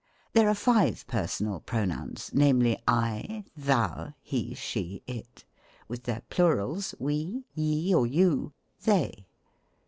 There 0.33 0.49
are 0.49 0.55
five 0.55 1.05
Personal 1.05 1.59
Pronouns; 1.59 2.33
name 2.33 2.59
ly, 2.59 2.75
1, 2.87 3.45
thou, 3.55 4.05
f 4.07 4.13
he, 4.23 4.55
she, 4.55 5.03
it; 5.05 5.45
with 5.87 6.05
their 6.05 6.23
plurals, 6.27 6.95
we, 6.97 7.43
ye 7.53 7.93
or 7.93 8.07
you, 8.07 8.51
they. 8.83 9.27